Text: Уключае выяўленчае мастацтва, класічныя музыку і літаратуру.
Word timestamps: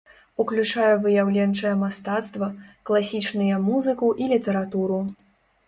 Уключае 0.43 0.87
выяўленчае 1.03 1.73
мастацтва, 1.83 2.49
класічныя 2.89 3.55
музыку 3.69 4.13
і 4.25 4.33
літаратуру. 4.35 4.99